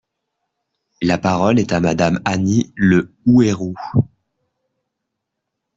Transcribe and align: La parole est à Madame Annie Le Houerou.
La 1.03 1.19
parole 1.19 1.59
est 1.59 1.73
à 1.73 1.79
Madame 1.79 2.21
Annie 2.25 2.73
Le 2.75 3.13
Houerou. 3.27 3.75